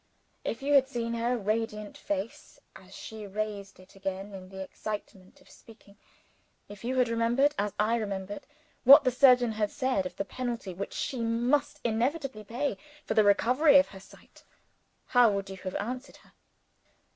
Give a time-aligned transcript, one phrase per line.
[0.43, 5.39] If you had seen her radiant face as she raised it again in the excitement
[5.41, 5.95] of speaking;
[6.67, 8.47] if you had remembered (as I remembered)
[8.83, 13.23] what her surgeon had said of the penalty which she must inevitably pay for the
[13.23, 14.43] recovery of her sight
[15.05, 16.31] how would you have answered her?